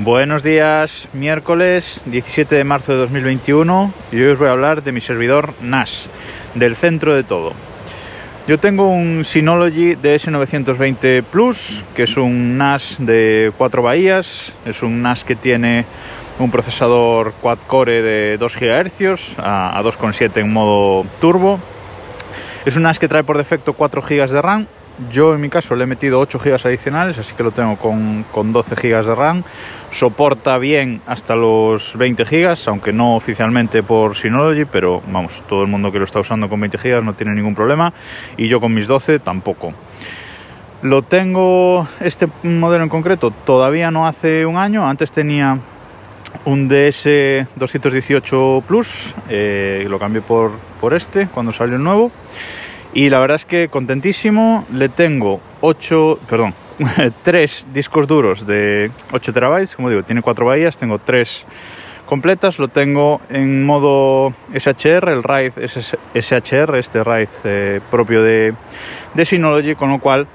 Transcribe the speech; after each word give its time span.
Buenos 0.00 0.44
días, 0.44 1.08
miércoles 1.12 2.02
17 2.06 2.54
de 2.54 2.62
marzo 2.62 2.92
de 2.92 2.98
2021 2.98 3.92
y 4.12 4.20
hoy 4.20 4.28
os 4.28 4.38
voy 4.38 4.46
a 4.46 4.52
hablar 4.52 4.84
de 4.84 4.92
mi 4.92 5.00
servidor 5.00 5.54
NAS, 5.60 6.08
del 6.54 6.76
centro 6.76 7.16
de 7.16 7.24
todo. 7.24 7.52
Yo 8.46 8.60
tengo 8.60 8.88
un 8.88 9.24
Synology 9.24 9.96
DS920 9.96 11.24
Plus, 11.24 11.82
que 11.96 12.04
es 12.04 12.16
un 12.16 12.56
NAS 12.56 12.98
de 13.00 13.50
4 13.58 13.82
bahías, 13.82 14.52
es 14.64 14.84
un 14.84 15.02
NAS 15.02 15.24
que 15.24 15.34
tiene 15.34 15.84
un 16.38 16.52
procesador 16.52 17.32
quad-core 17.40 18.00
de 18.00 18.38
2 18.38 18.56
GHz 18.56 19.38
a 19.38 19.82
2,7 19.82 20.36
en 20.36 20.52
modo 20.52 21.06
turbo. 21.20 21.58
Es 22.64 22.76
un 22.76 22.84
NAS 22.84 23.00
que 23.00 23.08
trae 23.08 23.24
por 23.24 23.36
defecto 23.36 23.72
4 23.72 24.00
GB 24.00 24.30
de 24.30 24.42
RAM 24.42 24.66
yo 25.10 25.34
en 25.34 25.40
mi 25.40 25.48
caso 25.48 25.76
le 25.76 25.84
he 25.84 25.86
metido 25.86 26.18
8 26.20 26.38
GB 26.38 26.66
adicionales, 26.66 27.18
así 27.18 27.34
que 27.34 27.42
lo 27.42 27.52
tengo 27.52 27.76
con, 27.76 28.52
12 28.52 28.74
GB 28.74 29.04
de 29.06 29.14
RAM. 29.14 29.44
Soporta 29.90 30.58
bien 30.58 31.00
hasta 31.06 31.36
los 31.36 31.96
20 31.96 32.24
GB, 32.24 32.56
aunque 32.66 32.92
no 32.92 33.16
oficialmente 33.16 33.82
por 33.82 34.16
Synology, 34.16 34.64
pero 34.64 35.02
vamos, 35.06 35.44
todo 35.48 35.62
el 35.62 35.68
mundo 35.68 35.92
que 35.92 35.98
lo 35.98 36.04
está 36.04 36.20
usando 36.20 36.48
con 36.48 36.60
20 36.60 36.78
GB 36.78 37.02
no 37.04 37.14
tiene 37.14 37.32
ningún 37.34 37.54
problema. 37.54 37.92
Y 38.36 38.48
yo 38.48 38.60
con 38.60 38.74
mis 38.74 38.86
12 38.86 39.20
tampoco. 39.20 39.72
Lo 40.82 41.02
tengo, 41.02 41.88
este 42.00 42.28
modelo 42.42 42.84
en 42.84 42.90
concreto, 42.90 43.30
todavía 43.30 43.90
no 43.90 44.06
hace 44.06 44.46
un 44.46 44.56
año. 44.56 44.88
Antes 44.88 45.10
tenía 45.10 45.58
un 46.44 46.68
DS218 46.68 48.62
Plus, 48.62 49.14
eh, 49.28 49.86
lo 49.88 49.98
cambié 49.98 50.22
por, 50.22 50.52
por 50.80 50.94
este 50.94 51.26
cuando 51.28 51.52
salió 51.52 51.76
el 51.76 51.82
nuevo. 51.82 52.10
Y 52.98 53.10
la 53.10 53.20
verdad 53.20 53.36
es 53.36 53.44
que 53.44 53.68
contentísimo. 53.68 54.66
Le 54.72 54.88
tengo 54.88 55.40
8, 55.60 56.18
perdón, 56.28 56.52
3 57.22 57.68
discos 57.72 58.08
duros 58.08 58.44
de 58.44 58.90
8 59.12 59.32
terabytes. 59.32 59.76
Como 59.76 59.88
digo, 59.88 60.02
tiene 60.02 60.20
4 60.20 60.44
bahías. 60.44 60.76
Tengo 60.76 60.98
3 60.98 61.46
completas. 62.06 62.58
Lo 62.58 62.66
tengo 62.66 63.20
en 63.30 63.64
modo 63.64 64.34
SHR, 64.52 65.10
el 65.10 65.22
RAID 65.22 65.52
SHR, 66.12 66.76
este 66.76 67.04
RAID 67.04 67.28
eh, 67.44 67.80
propio 67.88 68.20
de, 68.24 68.54
de 69.14 69.24
Synology, 69.24 69.76
con 69.76 69.90
lo 69.90 70.00
cual 70.00 70.26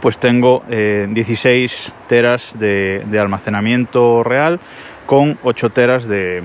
pues 0.00 0.18
tengo 0.18 0.64
16 0.70 1.88
eh, 1.88 1.92
teras 2.08 2.58
de, 2.58 3.02
de 3.04 3.18
almacenamiento 3.18 4.24
real 4.24 4.60
con 5.04 5.38
8 5.42 5.70
teras 5.70 6.08
de, 6.08 6.42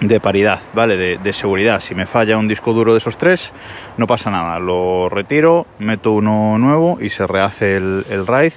de 0.00 0.20
paridad, 0.20 0.60
¿vale? 0.74 1.18
De, 1.18 1.32
seguridad. 1.32 1.80
Si 1.80 1.94
me 1.94 2.06
falla 2.06 2.38
un 2.38 2.48
disco 2.48 2.72
duro 2.72 2.92
de 2.92 2.98
esos 2.98 3.16
tres, 3.18 3.52
no 3.96 4.06
pasa 4.06 4.30
nada. 4.30 4.58
Lo 4.58 5.08
retiro, 5.08 5.66
meto 5.78 6.12
uno 6.12 6.58
nuevo 6.58 6.98
y 7.00 7.10
se 7.10 7.26
rehace 7.26 7.76
el, 7.76 8.26
RAID 8.26 8.52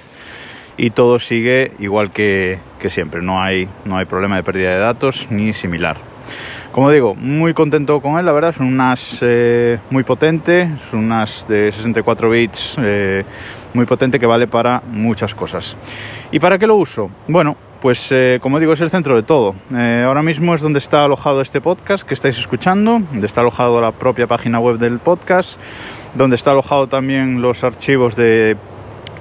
y 0.76 0.90
todo 0.90 1.18
sigue 1.18 1.72
igual 1.78 2.10
que, 2.10 2.58
siempre. 2.88 3.22
No 3.22 3.42
hay, 3.42 3.68
no 3.84 3.96
hay 3.96 4.06
problema 4.06 4.36
de 4.36 4.42
pérdida 4.42 4.70
de 4.70 4.78
datos 4.78 5.28
ni 5.30 5.52
similar. 5.52 5.96
Como 6.72 6.90
digo, 6.90 7.14
muy 7.14 7.54
contento 7.54 8.00
con 8.00 8.18
él, 8.18 8.26
la 8.26 8.32
verdad, 8.32 8.50
es 8.50 8.58
un 8.58 8.76
NAS 8.76 9.18
eh, 9.20 9.78
muy 9.90 10.02
potente, 10.02 10.62
es 10.62 10.92
un 10.92 11.06
NAS 11.06 11.46
de 11.46 11.70
64 11.70 12.28
bits 12.28 12.76
eh, 12.82 13.24
muy 13.74 13.86
potente 13.86 14.18
que 14.18 14.26
vale 14.26 14.48
para 14.48 14.82
muchas 14.90 15.36
cosas. 15.36 15.76
¿Y 16.32 16.40
para 16.40 16.58
qué 16.58 16.66
lo 16.66 16.74
uso? 16.74 17.10
Bueno, 17.28 17.56
pues 17.84 18.08
eh, 18.12 18.38
como 18.40 18.60
digo, 18.60 18.72
es 18.72 18.80
el 18.80 18.88
centro 18.88 19.14
de 19.14 19.22
todo. 19.22 19.54
Eh, 19.70 20.04
ahora 20.06 20.22
mismo 20.22 20.54
es 20.54 20.62
donde 20.62 20.78
está 20.78 21.04
alojado 21.04 21.42
este 21.42 21.60
podcast 21.60 22.02
que 22.02 22.14
estáis 22.14 22.38
escuchando, 22.38 22.92
donde 22.92 23.26
está 23.26 23.42
alojado 23.42 23.78
la 23.78 23.92
propia 23.92 24.26
página 24.26 24.58
web 24.58 24.78
del 24.78 25.00
podcast, 25.00 25.58
donde 26.14 26.36
está 26.36 26.52
alojado 26.52 26.86
también 26.86 27.42
los 27.42 27.62
archivos 27.62 28.16
de 28.16 28.56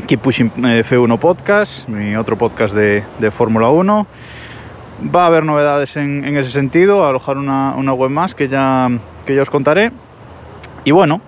Keep 0.07 0.21
Pushing 0.21 0.51
eh, 0.65 0.81
F1 0.85 1.19
Podcast, 1.19 1.89
mi 1.89 2.15
otro 2.15 2.37
podcast 2.37 2.73
de, 2.73 3.03
Fórmula 3.31 3.67
1. 3.67 4.07
Va 5.13 5.23
a 5.25 5.27
haber 5.27 5.43
novedades 5.43 5.97
en, 5.97 6.23
ese 6.37 6.51
sentido, 6.51 7.05
alojar 7.05 7.35
una, 7.35 7.93
web 7.93 8.11
más 8.11 8.33
que 8.33 8.47
ya, 8.47 8.89
que 9.25 9.41
os 9.41 9.49
contaré. 9.49 9.91
Y 10.85 10.91
bueno, 10.91 11.19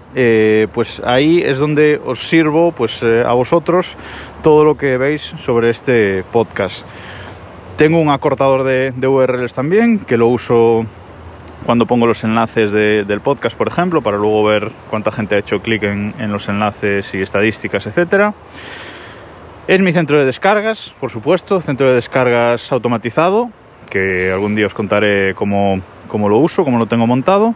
pues 0.73 1.01
ahí 1.03 1.41
es 1.41 1.59
donde 1.59 1.99
os 2.05 2.29
sirvo 2.29 2.71
pues, 2.71 3.03
a 3.03 3.33
vosotros 3.33 3.97
todo 4.41 4.63
lo 4.63 4.77
que 4.77 4.97
veis 4.97 5.33
sobre 5.37 5.69
este 5.69 6.23
podcast. 6.31 6.85
Tengo 7.77 7.99
un 7.99 8.07
acortador 8.07 8.63
de, 8.63 8.93
URLs 9.05 9.53
también, 9.53 9.99
que 9.99 10.15
lo 10.15 10.27
uso 10.27 10.85
cuando 11.65 11.85
pongo 11.85 12.07
los 12.07 12.23
enlaces 12.23 12.71
del 12.71 13.19
podcast, 13.19 13.57
por 13.57 13.67
ejemplo, 13.67 14.01
para 14.01 14.15
luego 14.15 14.45
ver 14.45 14.71
cuánta 14.89 15.11
gente 15.11 15.35
ha 15.35 15.39
hecho 15.39 15.61
clic 15.61 15.83
en, 15.83 16.31
los 16.31 16.47
enlaces 16.47 17.13
y 17.13 17.21
estadísticas, 17.21 17.85
etcétera. 17.85 18.33
Es 19.67 19.81
mi 19.81 19.91
centro 19.91 20.17
de 20.17 20.25
descargas, 20.25 20.93
por 21.01 21.09
supuesto, 21.09 21.59
centro 21.59 21.89
de 21.89 21.95
descargas 21.95 22.71
automatizado, 22.71 23.49
que 23.89 24.31
algún 24.31 24.55
día 24.55 24.67
os 24.67 24.73
contaré 24.73 25.35
cómo, 25.35 25.81
lo 26.13 26.37
uso, 26.37 26.63
cómo 26.63 26.79
lo 26.79 26.85
tengo 26.85 27.05
montado. 27.07 27.55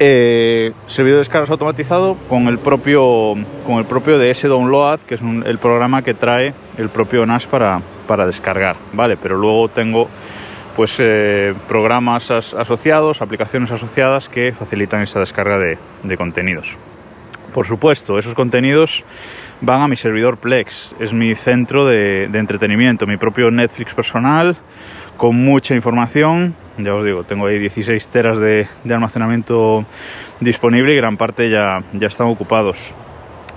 Eh, 0.00 0.72
servidor 0.88 1.16
de 1.16 1.20
descargas 1.20 1.50
automatizado 1.50 2.16
con 2.28 2.48
el 2.48 2.58
propio 2.58 3.34
con 3.64 3.76
el 3.76 3.84
propio 3.84 4.18
DS 4.18 4.42
Download, 4.48 4.98
que 5.00 5.14
es 5.14 5.20
el 5.22 5.58
programa 5.58 6.02
que 6.02 6.14
trae 6.14 6.52
el 6.78 6.88
propio 6.88 7.24
NAS 7.26 7.46
para, 7.46 7.80
para 8.08 8.26
descargar, 8.26 8.76
¿vale? 8.92 9.16
Pero 9.16 9.36
luego 9.36 9.68
tengo 9.68 10.08
pues 10.76 10.96
eh, 10.98 11.54
programas 11.68 12.30
asociados, 12.30 13.22
aplicaciones 13.22 13.70
asociadas 13.70 14.28
que 14.28 14.52
facilitan 14.52 15.02
esa 15.02 15.20
descarga 15.20 15.58
de, 15.58 16.16
contenidos. 16.16 16.76
Por 17.52 17.66
supuesto, 17.66 18.18
esos 18.18 18.34
contenidos 18.34 19.04
van 19.60 19.82
a 19.82 19.88
mi 19.88 19.96
servidor 19.96 20.38
Plex, 20.38 20.96
es 20.98 21.12
mi 21.12 21.34
centro 21.36 21.86
de, 21.86 22.24
entretenimiento, 22.24 23.06
mi 23.06 23.16
propio 23.16 23.50
Netflix 23.50 23.94
personal, 23.94 24.56
con 25.16 25.36
mucha 25.36 25.74
información. 25.74 26.56
Ya 26.78 26.94
os 26.94 27.04
digo, 27.04 27.22
tengo 27.22 27.46
ahí 27.46 27.58
16 27.58 28.08
teras 28.08 28.40
de, 28.40 28.66
almacenamiento 28.88 29.84
disponible 30.40 30.92
y 30.92 30.96
gran 30.96 31.16
parte 31.16 31.48
ya, 31.48 31.82
ya 31.92 32.08
están 32.08 32.26
ocupados 32.26 32.94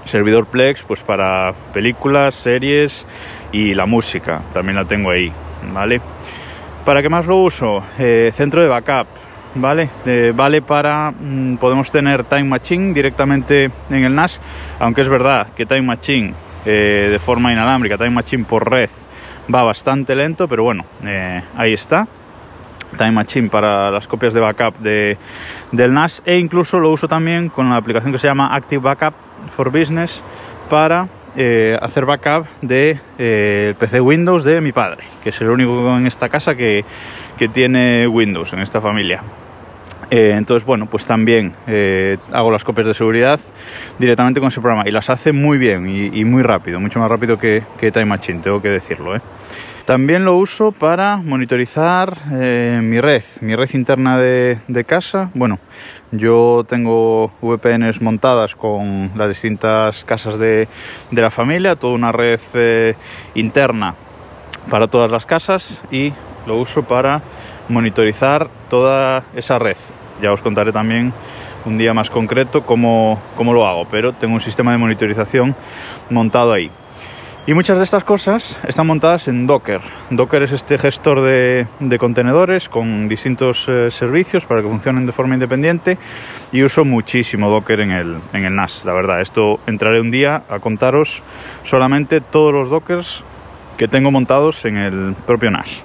servidor 0.08 0.48
Plex 0.48 0.84
pues 0.84 1.02
para 1.02 1.54
películas, 1.74 2.36
series 2.36 3.06
y 3.52 3.74
la 3.74 3.86
música, 3.86 4.42
también 4.54 4.76
la 4.76 4.86
tengo 4.86 5.12
ahí, 5.12 5.32
¿vale? 5.74 6.02
¿Para 6.86 7.02
qué 7.02 7.10
más 7.10 7.26
lo 7.26 7.38
uso? 7.38 7.84
Eh, 8.00 8.32
centro 8.34 8.62
de 8.62 8.68
backup, 8.68 9.08
¿vale? 9.56 9.90
Eh, 10.06 10.32
vale 10.34 10.62
para, 10.62 11.12
mm, 11.12 11.58
podemos 11.58 11.92
tener 11.92 12.24
Time 12.24 12.46
Machine 12.46 12.94
directamente 12.94 13.70
en 13.90 14.04
el 14.04 14.16
NAS, 14.16 14.40
aunque 14.80 15.02
es 15.02 15.10
verdad 15.10 15.48
que 15.56 15.66
Time 15.66 15.82
Machine 15.82 16.34
eh, 16.66 17.10
de 17.12 17.20
forma 17.20 17.52
inalámbrica, 17.52 17.98
Time 17.98 18.12
Machine 18.12 18.46
por 18.46 18.70
red 18.70 18.90
va 19.54 19.64
bastante 19.64 20.16
lento, 20.16 20.48
pero 20.48 20.64
bueno, 20.64 20.86
ahí 21.56 21.72
está. 21.72 22.08
Time 22.98 23.12
Machine 23.12 23.50
para 23.50 23.92
las 23.92 24.08
copias 24.08 24.34
de 24.34 24.40
backup 24.40 24.78
de, 24.80 25.18
del 25.72 25.94
NAS 25.94 26.22
e 26.26 26.38
incluso 26.38 26.80
lo 26.80 26.92
uso 26.92 27.08
también 27.08 27.50
con 27.50 27.70
la 27.70 27.78
aplicación 27.78 28.12
que 28.12 28.18
se 28.18 28.28
llama 28.28 28.56
Active 28.56 28.82
Backup 28.82 29.14
for 29.50 29.72
Business 29.72 30.22
para 30.70 31.08
eh, 31.36 31.78
hacer 31.82 32.06
backup 32.06 32.48
de 32.62 33.00
eh, 33.20 33.76
PC 33.78 34.02
Windows 34.02 34.44
de 34.44 34.60
mi 34.60 34.72
padre, 34.72 35.04
que 35.24 35.30
es 35.30 35.40
el 35.42 35.50
único 35.50 35.96
en 35.96 36.08
esta 36.08 36.30
casa 36.30 36.56
que, 36.56 36.84
tiene 37.54 38.08
Windows 38.08 38.54
en 38.54 38.60
esta 38.60 38.82
familia. 38.82 39.22
Eh, 40.10 40.34
entonces, 40.38 40.66
bueno, 40.66 40.86
pues 40.86 41.06
también 41.06 41.54
hago 42.32 42.52
las 42.52 42.64
copias 42.64 42.88
de 42.88 42.94
seguridad 42.94 43.40
directamente 44.00 44.40
con 44.40 44.48
ese 44.48 44.62
programa 44.62 44.88
y 44.88 44.92
las 44.92 45.10
hace 45.10 45.34
muy 45.34 45.58
bien 45.58 45.88
y, 46.14 46.24
muy 46.24 46.44
rápido, 46.44 46.80
mucho 46.80 47.00
más 47.00 47.10
rápido 47.10 47.38
que, 47.38 47.64
que 47.78 47.92
Time 47.92 48.06
Machine, 48.06 48.40
tengo 48.42 48.62
que 48.62 48.70
decirlo. 48.70 49.20
También 49.88 50.26
lo 50.26 50.36
uso 50.36 50.74
para 50.74 51.16
monitorizar 51.16 52.18
eh, 52.34 52.82
mi 52.84 53.00
red, 53.00 53.24
mi 53.40 53.56
red 53.56 53.70
interna 53.74 54.18
de, 54.18 54.84
casa. 54.86 55.32
Bueno, 55.34 55.60
yo 56.12 56.66
tengo 56.68 57.32
VPNs 57.42 58.02
montadas 58.02 58.54
con 58.54 59.14
las 59.16 59.30
distintas 59.30 60.04
casas 60.04 60.38
de, 60.38 60.68
la 61.12 61.32
familia, 61.32 61.78
toda 61.78 61.94
una 61.94 62.12
red 62.12 62.42
eh, 62.54 62.96
interna 63.34 63.96
para 64.70 64.90
todas 64.90 65.10
las 65.10 65.26
casas 65.26 65.80
y 65.90 66.12
lo 66.46 66.58
uso 66.58 66.84
para 66.84 67.22
monitorizar 67.70 68.50
toda 68.70 69.24
esa 69.38 69.58
red. 69.58 69.78
Ya 70.22 70.32
os 70.32 70.42
contaré 70.42 70.72
también 70.72 71.14
un 71.66 71.78
día 71.78 71.94
más 71.94 72.10
concreto 72.10 72.64
cómo, 72.64 73.22
cómo 73.36 73.54
lo 73.54 73.68
hago, 73.68 73.86
pero 73.86 74.14
tengo 74.14 74.36
un 74.36 74.42
sistema 74.42 74.72
de 74.72 74.78
monitorización 74.78 75.56
montado 76.10 76.54
ahí. 76.54 76.72
Y 77.48 77.54
muchas 77.54 77.78
de 77.78 77.86
estas 77.86 78.04
cosas 78.04 78.60
están 78.68 78.88
montadas 78.88 79.30
en 79.30 79.48
Docker. 79.48 79.80
Docker 80.10 80.44
es 80.44 80.52
este 80.52 80.78
gestor 80.78 81.22
de, 81.22 81.66
contenedores 81.98 82.68
con 82.68 83.08
distintos 83.08 83.70
eh, 83.70 83.90
servicios 83.90 84.46
para 84.46 84.62
que 84.62 84.68
funcionen 84.68 85.06
de 85.06 85.14
forma 85.14 85.36
independiente 85.36 85.98
y 86.52 86.64
uso 86.64 86.84
muchísimo 86.84 87.50
Docker 87.50 87.80
en 87.80 87.92
el, 87.92 88.18
en 88.34 88.44
el 88.44 88.54
NAS, 88.54 88.84
la 88.84 88.92
verdad. 88.92 89.22
Esto 89.22 89.62
entraré 89.66 90.02
un 90.02 90.12
día 90.12 90.44
a 90.50 90.60
contaros 90.60 91.24
solamente 91.64 92.20
todos 92.20 92.54
los 92.54 92.70
Dockers 92.70 93.24
que 93.78 93.88
tengo 93.88 94.12
montados 94.12 94.66
en 94.66 94.76
el 94.76 95.16
propio 95.26 95.50
NAS. 95.50 95.84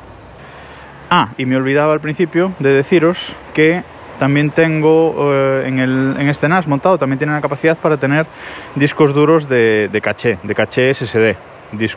Ah, 1.10 1.28
y 1.38 1.46
me 1.46 1.54
olvidaba 1.54 1.92
al 1.92 2.00
principio 2.00 2.54
de 2.58 2.72
deciros 2.72 3.36
que 3.54 3.84
también 4.22 4.50
tengo 4.50 5.32
eh, 5.34 5.64
en, 5.66 5.80
el, 5.80 6.14
en, 6.16 6.28
este 6.28 6.48
NAS 6.48 6.68
montado, 6.68 6.96
también 6.96 7.18
tiene 7.18 7.32
la 7.32 7.40
capacidad 7.40 7.76
para 7.76 7.96
tener 7.96 8.24
discos 8.76 9.12
duros 9.12 9.48
de, 9.48 10.00
caché, 10.00 10.38
de 10.44 10.54
caché 10.54 10.94
SSD. 10.94 11.34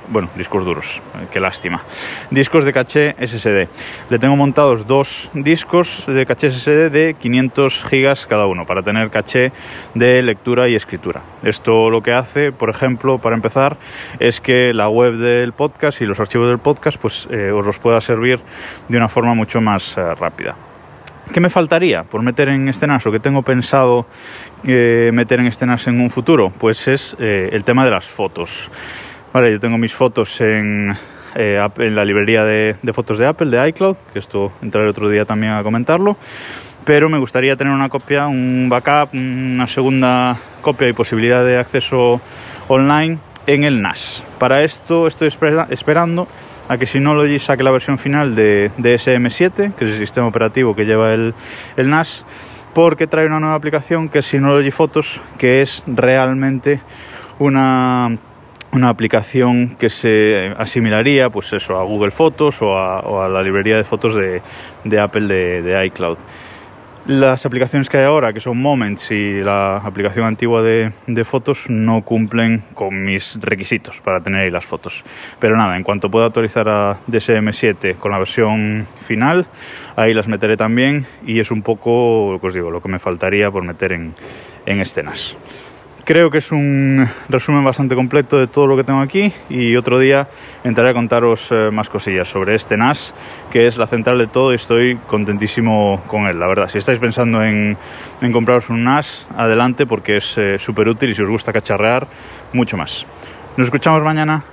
bueno, 0.07 0.27
discos 0.35 0.65
duros, 0.65 1.03
eh, 1.13 1.27
qué 1.29 1.39
lástima, 1.39 1.83
discos 2.31 2.65
de 2.65 2.73
caché 2.73 3.15
SSD. 3.23 3.69
Le 4.09 4.17
tengo 4.17 4.35
montados 4.35 4.87
dos 4.87 5.29
discos 5.35 6.05
de 6.07 6.25
caché 6.25 6.49
SSD 6.49 6.89
de 6.89 7.13
500 7.13 7.83
gigas 7.83 8.25
cada 8.25 8.47
uno 8.47 8.65
para 8.65 8.81
tener 8.81 9.11
caché 9.11 9.51
de 9.93 10.23
lectura 10.23 10.67
y 10.67 10.73
escritura. 10.73 11.21
Esto 11.43 11.91
lo 11.91 12.01
que 12.01 12.13
hace, 12.13 12.51
por 12.51 12.71
ejemplo, 12.71 13.19
para 13.19 13.35
empezar, 13.35 13.77
es 14.17 14.41
que 14.41 14.73
la 14.73 14.89
web 14.89 15.17
del 15.17 15.53
podcast 15.53 16.01
y 16.01 16.07
los 16.07 16.19
archivos 16.19 16.47
del 16.47 16.57
podcast 16.57 16.97
pues 16.97 17.27
eh, 17.29 17.51
os 17.51 17.63
los 17.63 17.77
pueda 17.77 18.01
servir 18.01 18.39
de 18.89 18.97
una 18.97 19.09
forma 19.09 19.35
mucho 19.35 19.61
más 19.61 19.95
rápida. 19.95 20.55
¿Qué 21.33 21.39
me 21.39 21.49
faltaría 21.49 22.03
por 22.03 22.21
meter 22.21 22.49
en 22.49 22.69
este 22.69 22.87
NAS 22.87 23.05
o 23.07 23.11
que 23.11 23.19
tengo 23.19 23.41
pensado 23.41 24.05
eh, 24.63 25.11
meter 25.13 25.39
en 25.39 25.47
este 25.47 25.65
NAS 25.65 25.87
en 25.87 25.99
un 25.99 26.09
futuro? 26.09 26.51
Pues 26.51 26.87
es 26.87 27.15
eh, 27.19 27.49
el 27.51 27.63
tema 27.63 27.83
de 27.83 27.91
las 27.91 28.05
fotos. 28.05 28.69
Vale, 29.33 29.51
yo 29.51 29.59
tengo 29.59 29.77
mis 29.77 29.93
fotos 29.93 30.39
en, 30.39 30.95
eh, 31.35 31.59
la 31.77 32.05
librería 32.05 32.45
de, 32.45 32.77
fotos 32.93 33.19
de 33.19 33.25
Apple, 33.25 33.49
de 33.49 33.67
iCloud, 33.69 33.97
que 34.13 34.19
esto 34.19 34.53
entraré 34.61 34.87
otro 34.87 35.09
día 35.09 35.25
también 35.25 35.53
a 35.53 35.63
comentarlo. 35.63 36.15
Pero 36.85 37.09
me 37.09 37.17
gustaría 37.17 37.55
tener 37.55 37.73
una 37.73 37.89
copia, 37.89 38.27
un 38.27 38.69
backup, 38.69 39.13
una 39.13 39.67
segunda 39.67 40.37
copia 40.61 40.87
y 40.87 40.93
posibilidad 40.93 41.43
de 41.43 41.57
acceso 41.57 42.21
online 42.67 43.17
en 43.47 43.63
el 43.63 43.81
NAS. 43.81 44.23
Para 44.39 44.63
esto 44.63 45.07
estoy 45.07 45.27
esperando 45.27 46.27
a 46.67 46.77
que 46.77 46.85
Synology 46.85 47.39
saque 47.39 47.63
la 47.63 47.71
versión 47.71 47.97
final 47.97 48.35
de, 48.35 48.71
de 48.77 48.95
SM7, 48.95 49.73
que 49.75 49.85
es 49.85 49.91
el 49.91 49.99
sistema 49.99 50.27
operativo 50.27 50.75
que 50.75 50.85
lleva 50.85 51.13
el, 51.13 51.33
el, 51.77 51.89
NAS, 51.89 52.25
porque 52.73 53.07
trae 53.07 53.25
una 53.25 53.39
nueva 53.39 53.55
aplicación 53.55 54.09
que 54.09 54.19
es 54.19 54.25
Synology 54.25 54.71
Photos, 54.71 55.21
que 55.37 55.61
es 55.61 55.83
realmente 55.87 56.81
una, 57.39 58.17
una 58.71 58.89
aplicación 58.89 59.75
que 59.75 59.89
se 59.89 60.53
asimilaría 60.57 61.29
pues 61.29 61.53
eso, 61.53 61.77
a 61.77 61.83
Google 61.83 62.11
Fotos 62.11 62.61
o 62.61 62.77
a, 62.77 63.29
la 63.29 63.41
librería 63.41 63.77
de 63.77 63.83
fotos 63.83 64.15
de, 64.15 64.41
de 64.83 64.99
Apple 64.99 65.27
de 65.27 65.85
iCloud. 65.87 66.17
Las 67.07 67.45
aplicaciones 67.45 67.87
que 67.87 67.97
hay 67.99 68.05
ahora, 68.05 68.33
que 68.33 68.39
son 68.39 68.59
Moments 68.59 69.11
y 69.11 69.43
la 69.43 69.77
aplicación 69.77 70.25
antigua 70.25 70.63
de, 70.63 70.91
de, 71.05 71.23
fotos, 71.23 71.69
no 71.69 72.01
cumplen 72.01 72.63
con 72.73 73.03
mis 73.03 73.39
requisitos 73.39 74.01
para 74.01 74.21
tener 74.21 74.41
ahí 74.41 74.49
las 74.49 74.65
fotos. 74.65 75.03
Pero 75.39 75.55
nada, 75.55 75.77
en 75.77 75.83
cuanto 75.83 76.09
pueda 76.09 76.25
actualizar 76.25 76.67
a 76.67 76.97
DSM7 77.07 77.97
con 77.97 78.11
la 78.11 78.17
versión 78.17 78.87
final, 79.03 79.45
ahí 79.95 80.15
las 80.15 80.27
meteré 80.27 80.57
también 80.57 81.05
y 81.27 81.39
es 81.39 81.51
un 81.51 81.61
poco, 81.61 82.31
lo 82.31 82.41
que 82.41 82.47
os 82.47 82.53
digo, 82.55 82.71
lo 82.71 82.81
que 82.81 82.89
me 82.89 82.97
faltaría 82.97 83.51
por 83.51 83.63
meter 83.63 83.91
en, 83.91 84.15
en 84.65 84.79
este 84.79 85.03
NAS. 85.03 85.37
Creo 86.05 86.29
que 86.29 86.37
es 86.37 86.51
un 86.51 87.09
resumen 87.29 87.63
bastante 87.63 87.95
completo 87.95 88.37
de 88.37 88.45
todo 88.45 88.67
lo 88.67 88.77
que 88.77 88.83
tengo 88.83 88.99
aquí 88.99 89.33
y 89.49 89.75
otro 89.75 89.97
día 89.97 90.29
entraré 90.63 90.91
a 90.91 90.93
contaros 90.93 91.47
eh, 91.49 91.71
más 91.71 91.89
cosillas 91.89 92.27
sobre 92.27 92.53
este 92.53 92.77
NAS, 92.77 93.15
que 93.49 93.65
es 93.65 93.75
la 93.75 93.87
central 93.87 94.19
de 94.19 94.27
todo 94.27 94.51
y 94.51 94.55
estoy 94.55 94.97
contentísimo 95.07 96.03
con 96.05 96.27
él, 96.27 96.39
la 96.39 96.45
verdad. 96.45 96.69
Si 96.69 96.77
estáis 96.77 96.99
pensando 96.99 97.43
en, 97.43 97.75
compraros 98.31 98.69
un 98.69 98.83
NAS, 98.83 99.27
adelante 99.35 99.87
porque 99.87 100.17
es 100.17 100.37
eh, 100.37 100.59
súper 100.59 100.89
útil 100.89 101.09
y 101.09 101.15
si 101.15 101.23
os 101.23 101.29
gusta 101.29 101.51
cacharrear, 101.51 102.07
mucho 102.53 102.77
más. 102.77 103.07
Nos 103.57 103.65
escuchamos 103.65 104.03
mañana. 104.03 104.43